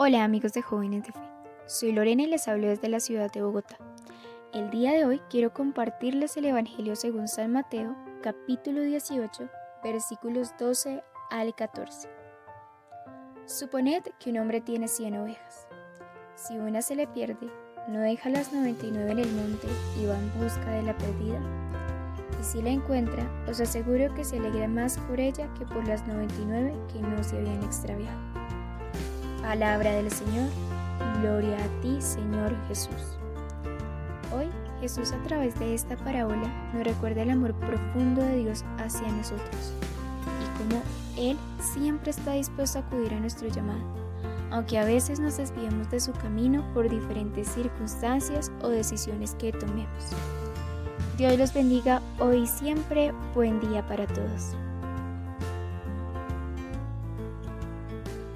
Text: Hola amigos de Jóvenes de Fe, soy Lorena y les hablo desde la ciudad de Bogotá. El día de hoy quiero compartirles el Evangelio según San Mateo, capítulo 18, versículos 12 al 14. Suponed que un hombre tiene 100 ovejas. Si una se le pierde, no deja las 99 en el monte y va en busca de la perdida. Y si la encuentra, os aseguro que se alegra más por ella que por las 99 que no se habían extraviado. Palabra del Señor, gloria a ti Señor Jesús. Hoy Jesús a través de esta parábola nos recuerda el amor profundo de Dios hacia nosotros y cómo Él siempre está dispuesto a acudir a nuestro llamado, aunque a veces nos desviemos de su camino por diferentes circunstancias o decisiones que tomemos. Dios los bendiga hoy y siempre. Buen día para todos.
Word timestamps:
Hola 0.00 0.22
amigos 0.22 0.52
de 0.52 0.62
Jóvenes 0.62 1.02
de 1.02 1.10
Fe, 1.10 1.18
soy 1.66 1.90
Lorena 1.90 2.22
y 2.22 2.28
les 2.28 2.46
hablo 2.46 2.68
desde 2.68 2.88
la 2.88 3.00
ciudad 3.00 3.32
de 3.32 3.42
Bogotá. 3.42 3.78
El 4.54 4.70
día 4.70 4.92
de 4.92 5.04
hoy 5.04 5.20
quiero 5.28 5.52
compartirles 5.52 6.36
el 6.36 6.44
Evangelio 6.44 6.94
según 6.94 7.26
San 7.26 7.50
Mateo, 7.50 7.96
capítulo 8.22 8.82
18, 8.82 9.48
versículos 9.82 10.54
12 10.56 11.02
al 11.32 11.52
14. 11.52 12.08
Suponed 13.46 14.04
que 14.20 14.30
un 14.30 14.38
hombre 14.38 14.60
tiene 14.60 14.86
100 14.86 15.18
ovejas. 15.18 15.66
Si 16.36 16.56
una 16.56 16.80
se 16.80 16.94
le 16.94 17.08
pierde, 17.08 17.50
no 17.88 17.98
deja 17.98 18.30
las 18.30 18.52
99 18.52 19.10
en 19.10 19.18
el 19.18 19.32
monte 19.32 19.66
y 20.00 20.06
va 20.06 20.16
en 20.16 20.32
busca 20.40 20.70
de 20.70 20.82
la 20.84 20.96
perdida. 20.96 21.40
Y 22.40 22.44
si 22.44 22.62
la 22.62 22.70
encuentra, 22.70 23.28
os 23.48 23.60
aseguro 23.60 24.14
que 24.14 24.22
se 24.22 24.36
alegra 24.38 24.68
más 24.68 24.96
por 24.96 25.18
ella 25.18 25.52
que 25.54 25.66
por 25.66 25.84
las 25.88 26.06
99 26.06 26.72
que 26.92 27.00
no 27.00 27.20
se 27.24 27.36
habían 27.36 27.64
extraviado. 27.64 28.37
Palabra 29.42 29.92
del 29.92 30.10
Señor, 30.10 30.48
gloria 31.20 31.56
a 31.56 31.80
ti 31.80 31.96
Señor 32.00 32.54
Jesús. 32.66 33.18
Hoy 34.36 34.46
Jesús 34.80 35.12
a 35.12 35.22
través 35.22 35.58
de 35.58 35.74
esta 35.74 35.96
parábola 35.96 36.52
nos 36.74 36.84
recuerda 36.84 37.22
el 37.22 37.30
amor 37.30 37.54
profundo 37.54 38.20
de 38.20 38.38
Dios 38.38 38.64
hacia 38.78 39.08
nosotros 39.08 39.72
y 40.42 40.58
cómo 40.58 40.82
Él 41.16 41.38
siempre 41.72 42.10
está 42.10 42.32
dispuesto 42.32 42.78
a 42.78 42.82
acudir 42.82 43.14
a 43.14 43.20
nuestro 43.20 43.48
llamado, 43.48 43.80
aunque 44.50 44.78
a 44.78 44.84
veces 44.84 45.20
nos 45.20 45.36
desviemos 45.36 45.88
de 45.90 46.00
su 46.00 46.12
camino 46.12 46.64
por 46.74 46.88
diferentes 46.88 47.48
circunstancias 47.48 48.50
o 48.60 48.68
decisiones 48.68 49.34
que 49.36 49.52
tomemos. 49.52 50.12
Dios 51.16 51.38
los 51.38 51.54
bendiga 51.54 52.02
hoy 52.18 52.42
y 52.42 52.46
siempre. 52.46 53.12
Buen 53.34 53.60
día 53.60 53.86
para 53.86 54.06
todos. 54.06 54.54